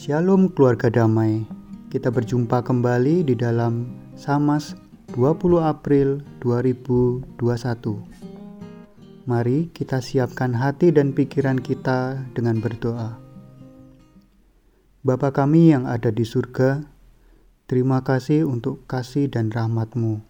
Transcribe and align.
Shalom 0.00 0.48
keluarga 0.56 0.88
damai. 0.88 1.44
Kita 1.92 2.08
berjumpa 2.08 2.64
kembali 2.64 3.20
di 3.20 3.36
dalam 3.36 3.84
Samas 4.16 4.72
20 5.12 5.60
April 5.60 6.24
2021. 6.40 7.28
Mari 9.28 9.68
kita 9.76 10.00
siapkan 10.00 10.56
hati 10.56 10.88
dan 10.88 11.12
pikiran 11.12 11.60
kita 11.60 12.16
dengan 12.32 12.64
berdoa. 12.64 13.20
Bapa 15.04 15.36
kami 15.36 15.76
yang 15.76 15.84
ada 15.84 16.08
di 16.08 16.24
surga, 16.24 16.80
terima 17.68 18.00
kasih 18.00 18.48
untuk 18.48 18.88
kasih 18.88 19.28
dan 19.28 19.52
rahmatmu. 19.52 20.24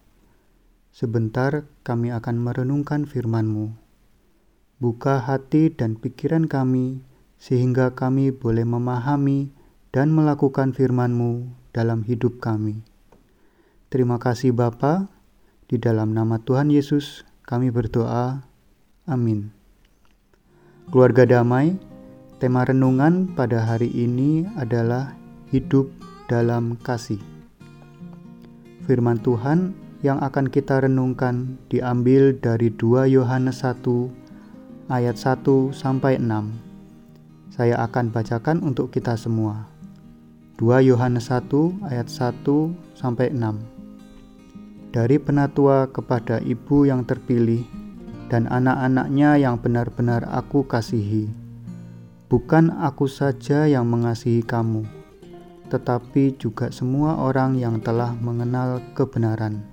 Sebentar 0.91 1.63
kami 1.87 2.11
akan 2.11 2.43
merenungkan 2.43 3.07
firman-Mu. 3.07 3.71
Buka 4.83 5.23
hati 5.23 5.71
dan 5.71 5.95
pikiran 5.95 6.51
kami 6.51 7.07
sehingga 7.39 7.95
kami 7.95 8.35
boleh 8.35 8.67
memahami 8.67 9.60
dan 9.91 10.15
melakukan 10.15 10.71
firman-Mu 10.71 11.51
dalam 11.75 12.03
hidup 12.07 12.39
kami. 12.39 12.83
Terima 13.91 14.15
kasih 14.19 14.55
Bapa, 14.55 15.11
di 15.67 15.75
dalam 15.75 16.15
nama 16.15 16.39
Tuhan 16.39 16.71
Yesus 16.71 17.27
kami 17.43 17.71
berdoa. 17.71 18.43
Amin. 19.03 19.51
Keluarga 20.91 21.27
damai, 21.27 21.75
tema 22.39 22.63
renungan 22.63 23.31
pada 23.35 23.63
hari 23.63 23.87
ini 23.91 24.47
adalah 24.59 25.15
hidup 25.51 25.91
dalam 26.27 26.79
kasih. 26.79 27.19
Firman 28.87 29.19
Tuhan 29.23 29.71
yang 30.03 30.19
akan 30.19 30.51
kita 30.51 30.83
renungkan 30.83 31.55
diambil 31.71 32.35
dari 32.35 32.67
2 32.75 33.07
Yohanes 33.07 33.63
1 33.63 34.11
ayat 34.91 35.15
1 35.15 35.71
sampai 35.71 36.19
6. 36.19 37.55
Saya 37.55 37.79
akan 37.83 38.11
bacakan 38.11 38.59
untuk 38.63 38.91
kita 38.91 39.15
semua. 39.15 39.70
2 40.61 40.93
Yohanes 40.93 41.33
1 41.33 41.89
ayat 41.89 42.05
1 42.05 42.45
sampai 42.93 43.33
6. 43.33 44.93
Dari 44.93 45.17
penatua 45.17 45.89
kepada 45.89 46.37
ibu 46.37 46.85
yang 46.85 47.01
terpilih 47.01 47.65
dan 48.29 48.45
anak-anaknya 48.45 49.41
yang 49.41 49.57
benar-benar 49.57 50.21
aku 50.29 50.61
kasihi. 50.69 51.33
Bukan 52.29 52.77
aku 52.77 53.09
saja 53.09 53.65
yang 53.65 53.89
mengasihi 53.89 54.45
kamu, 54.45 54.85
tetapi 55.73 56.37
juga 56.37 56.69
semua 56.69 57.17
orang 57.17 57.57
yang 57.57 57.81
telah 57.81 58.13
mengenal 58.21 58.85
kebenaran. 58.93 59.65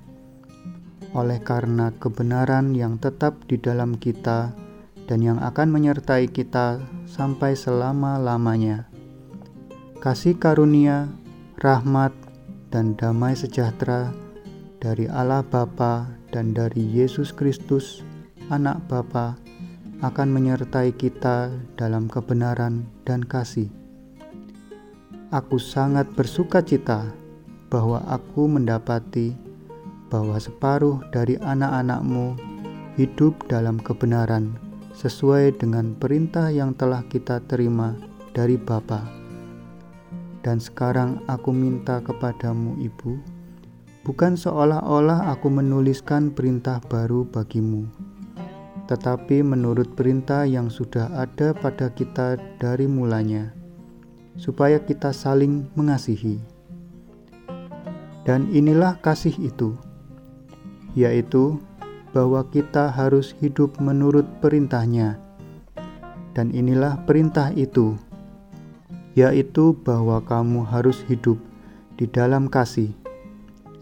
Oleh 1.12 1.36
karena 1.44 1.92
kebenaran 2.00 2.72
yang 2.72 2.96
tetap 2.96 3.36
di 3.44 3.60
dalam 3.60 3.92
kita 3.92 4.56
dan 5.04 5.20
yang 5.20 5.36
akan 5.36 5.68
menyertai 5.68 6.32
kita 6.32 6.80
sampai 7.04 7.52
selama-lamanya 7.52 8.88
kasih 9.98 10.38
karunia, 10.38 11.10
rahmat, 11.58 12.14
dan 12.70 12.94
damai 12.94 13.34
sejahtera 13.34 14.14
dari 14.78 15.10
Allah 15.10 15.42
Bapa 15.42 16.06
dan 16.30 16.54
dari 16.54 16.86
Yesus 16.86 17.34
Kristus, 17.34 18.06
Anak 18.46 18.78
Bapa, 18.86 19.34
akan 19.98 20.30
menyertai 20.30 20.94
kita 20.94 21.50
dalam 21.74 22.06
kebenaran 22.06 22.86
dan 23.02 23.26
kasih. 23.26 23.66
Aku 25.34 25.58
sangat 25.58 26.06
bersuka 26.14 26.62
cita 26.62 27.10
bahwa 27.66 27.98
aku 28.06 28.46
mendapati 28.46 29.34
bahwa 30.14 30.38
separuh 30.38 31.02
dari 31.10 31.34
anak-anakmu 31.42 32.38
hidup 32.94 33.34
dalam 33.50 33.82
kebenaran 33.82 34.54
sesuai 34.94 35.58
dengan 35.58 35.98
perintah 35.98 36.54
yang 36.54 36.70
telah 36.78 37.02
kita 37.10 37.42
terima 37.50 37.98
dari 38.30 38.54
Bapa 38.54 39.17
dan 40.48 40.64
sekarang 40.64 41.20
aku 41.28 41.52
minta 41.52 42.00
kepadamu, 42.00 42.80
Ibu, 42.80 43.20
bukan 44.00 44.32
seolah-olah 44.32 45.28
aku 45.28 45.52
menuliskan 45.52 46.32
perintah 46.32 46.80
baru 46.88 47.28
bagimu, 47.28 47.84
tetapi 48.88 49.44
menurut 49.44 49.92
perintah 49.92 50.48
yang 50.48 50.72
sudah 50.72 51.12
ada 51.12 51.52
pada 51.52 51.92
kita 51.92 52.40
dari 52.56 52.88
mulanya, 52.88 53.52
supaya 54.40 54.80
kita 54.80 55.12
saling 55.12 55.68
mengasihi. 55.76 56.40
Dan 58.24 58.48
inilah 58.48 58.96
kasih 59.04 59.36
itu, 59.36 59.76
yaitu 60.96 61.60
bahwa 62.16 62.40
kita 62.48 62.88
harus 62.88 63.36
hidup 63.36 63.76
menurut 63.84 64.24
perintahnya. 64.40 65.20
Dan 66.32 66.56
inilah 66.56 67.04
perintah 67.04 67.52
itu, 67.52 68.00
yaitu 69.18 69.74
bahwa 69.82 70.22
kamu 70.22 70.62
harus 70.62 71.02
hidup 71.10 71.42
di 71.98 72.06
dalam 72.06 72.46
kasih, 72.46 72.94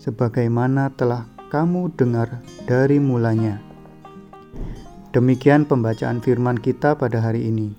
sebagaimana 0.01 0.89
telah 0.97 1.29
kamu 1.53 1.93
dengar 1.93 2.41
dari 2.65 2.97
mulanya. 2.97 3.61
Demikian 5.13 5.69
pembacaan 5.69 6.25
firman 6.25 6.57
kita 6.57 6.97
pada 6.97 7.21
hari 7.21 7.53
ini. 7.53 7.77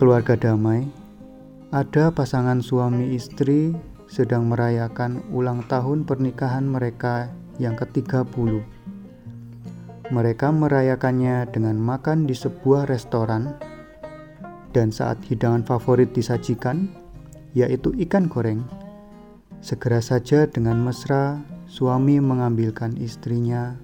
Keluarga 0.00 0.40
damai, 0.40 0.88
ada 1.68 2.08
pasangan 2.08 2.64
suami 2.64 3.12
istri 3.12 3.76
sedang 4.08 4.48
merayakan 4.48 5.20
ulang 5.32 5.64
tahun 5.68 6.08
pernikahan 6.08 6.64
mereka 6.64 7.28
yang 7.60 7.76
ke-30. 7.76 8.64
Mereka 10.12 10.48
merayakannya 10.52 11.48
dengan 11.48 11.80
makan 11.80 12.28
di 12.28 12.36
sebuah 12.36 12.84
restoran 12.88 13.73
dan 14.74 14.90
saat 14.90 15.22
hidangan 15.24 15.62
favorit 15.62 16.10
disajikan, 16.10 16.90
yaitu 17.54 17.94
ikan 18.04 18.26
goreng, 18.26 18.66
segera 19.62 20.02
saja 20.02 20.50
dengan 20.50 20.82
mesra 20.82 21.38
suami 21.70 22.18
mengambilkan 22.18 22.98
istrinya 22.98 23.78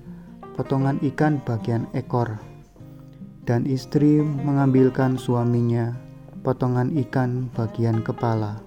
potongan 0.58 0.98
ikan 1.14 1.38
bagian 1.46 1.86
ekor, 1.94 2.36
dan 3.46 3.64
istri 3.64 4.20
mengambilkan 4.20 5.16
suaminya 5.16 5.96
potongan 6.42 6.92
ikan 7.06 7.48
bagian 7.54 8.02
kepala. 8.02 8.60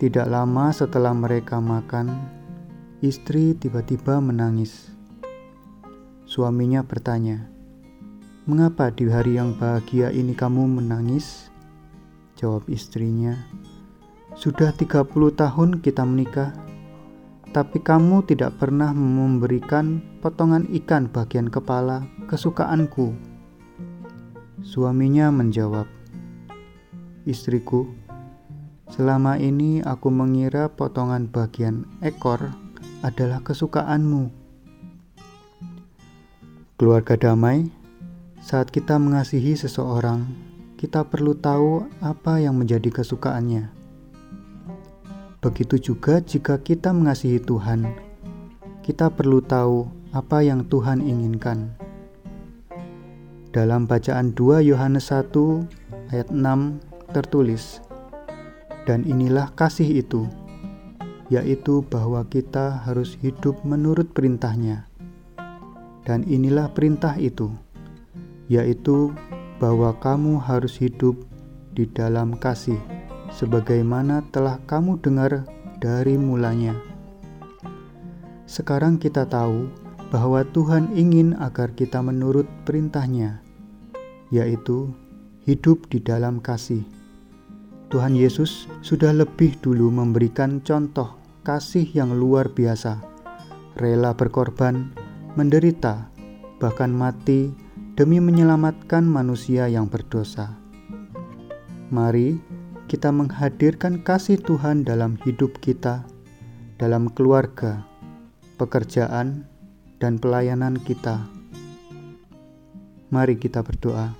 Tidak 0.00 0.32
lama 0.32 0.72
setelah 0.72 1.12
mereka 1.12 1.60
makan, 1.60 2.08
istri 3.04 3.52
tiba-tiba 3.52 4.16
menangis. 4.16 4.88
Suaminya 6.24 6.80
bertanya, 6.80 7.52
Mengapa 8.50 8.90
di 8.90 9.06
hari 9.06 9.38
yang 9.38 9.54
bahagia 9.54 10.10
ini 10.10 10.34
kamu 10.34 10.82
menangis? 10.82 11.54
Jawab 12.34 12.66
istrinya, 12.66 13.38
Sudah 14.34 14.74
30 14.74 15.06
tahun 15.38 15.78
kita 15.78 16.02
menikah, 16.02 16.50
tapi 17.54 17.78
kamu 17.78 18.26
tidak 18.26 18.58
pernah 18.58 18.90
memberikan 18.90 20.02
potongan 20.18 20.66
ikan 20.82 21.06
bagian 21.06 21.46
kepala 21.46 22.02
kesukaanku. 22.26 23.14
Suaminya 24.66 25.30
menjawab, 25.30 25.86
Istriku, 27.30 27.86
selama 28.90 29.38
ini 29.38 29.78
aku 29.78 30.10
mengira 30.10 30.66
potongan 30.74 31.30
bagian 31.30 31.86
ekor 32.02 32.50
adalah 33.06 33.38
kesukaanmu. 33.46 34.26
Keluarga 36.74 37.14
damai, 37.14 37.78
saat 38.40 38.72
kita 38.72 38.96
mengasihi 38.96 39.52
seseorang, 39.52 40.24
kita 40.80 41.04
perlu 41.04 41.36
tahu 41.36 41.84
apa 42.00 42.40
yang 42.40 42.56
menjadi 42.56 42.88
kesukaannya. 42.88 43.68
Begitu 45.44 45.92
juga 45.92 46.24
jika 46.24 46.56
kita 46.56 46.88
mengasihi 46.96 47.36
Tuhan, 47.36 47.84
kita 48.80 49.12
perlu 49.12 49.44
tahu 49.44 49.92
apa 50.16 50.40
yang 50.40 50.64
Tuhan 50.64 51.04
inginkan. 51.04 51.76
Dalam 53.52 53.84
bacaan 53.84 54.32
2 54.32 54.64
Yohanes 54.64 55.12
1 55.12 56.08
ayat 56.08 56.32
6 56.32 56.80
tertulis, 57.12 57.84
Dan 58.88 59.04
inilah 59.04 59.52
kasih 59.54 60.00
itu, 60.02 60.24
yaitu 61.28 61.84
bahwa 61.92 62.24
kita 62.26 62.80
harus 62.88 63.14
hidup 63.20 63.60
menurut 63.62 64.16
perintahnya. 64.16 64.88
Dan 66.08 66.24
inilah 66.26 66.72
perintah 66.72 67.14
itu, 67.20 67.52
yaitu 68.50 69.14
bahwa 69.62 69.94
kamu 70.02 70.42
harus 70.42 70.74
hidup 70.82 71.14
di 71.70 71.86
dalam 71.86 72.34
kasih, 72.34 72.82
sebagaimana 73.30 74.26
telah 74.34 74.58
kamu 74.66 74.98
dengar 74.98 75.46
dari 75.78 76.18
mulanya. 76.18 76.74
Sekarang 78.50 78.98
kita 78.98 79.30
tahu 79.30 79.70
bahwa 80.10 80.42
Tuhan 80.50 80.90
ingin 80.98 81.38
agar 81.38 81.70
kita 81.78 82.02
menurut 82.02 82.50
perintahnya, 82.66 83.38
yaitu 84.34 84.90
hidup 85.46 85.86
di 85.86 86.02
dalam 86.02 86.42
kasih. 86.42 86.82
Tuhan 87.94 88.18
Yesus 88.18 88.66
sudah 88.82 89.14
lebih 89.14 89.54
dulu 89.62 89.94
memberikan 89.94 90.58
contoh 90.66 91.14
kasih 91.46 91.86
yang 91.94 92.18
luar 92.18 92.50
biasa, 92.50 92.98
rela 93.78 94.10
berkorban, 94.18 94.90
menderita, 95.38 96.10
bahkan 96.58 96.90
mati 96.90 97.69
demi 98.00 98.16
menyelamatkan 98.16 99.04
manusia 99.04 99.68
yang 99.68 99.84
berdosa. 99.84 100.56
Mari 101.92 102.40
kita 102.88 103.12
menghadirkan 103.12 104.00
kasih 104.00 104.40
Tuhan 104.40 104.88
dalam 104.88 105.20
hidup 105.20 105.60
kita, 105.60 106.08
dalam 106.80 107.12
keluarga, 107.12 107.84
pekerjaan, 108.56 109.44
dan 110.00 110.16
pelayanan 110.16 110.80
kita. 110.80 111.28
Mari 113.12 113.36
kita 113.36 113.60
berdoa. 113.60 114.16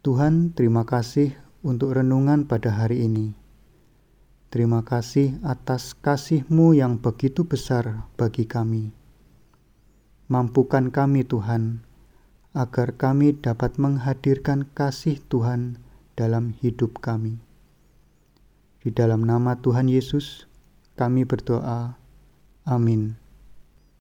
Tuhan, 0.00 0.56
terima 0.56 0.88
kasih 0.88 1.36
untuk 1.60 1.92
renungan 1.92 2.48
pada 2.48 2.72
hari 2.72 3.04
ini. 3.04 3.36
Terima 4.48 4.80
kasih 4.80 5.36
atas 5.44 5.92
kasih-Mu 5.92 6.72
yang 6.72 6.96
begitu 6.96 7.44
besar 7.44 8.08
bagi 8.16 8.48
kami. 8.48 9.01
Mampukan 10.26 10.90
kami 10.90 11.22
Tuhan, 11.24 11.86
agar 12.52 12.98
kami 13.00 13.38
dapat 13.38 13.80
menghadirkan 13.80 14.68
kasih 14.76 15.22
Tuhan 15.32 15.80
dalam 16.18 16.52
hidup 16.60 17.00
kami. 17.00 17.40
Di 18.82 18.90
dalam 18.90 19.24
nama 19.24 19.56
Tuhan 19.56 19.88
Yesus, 19.88 20.50
kami 20.98 21.22
berdoa. 21.24 21.96
Amin. 22.66 23.21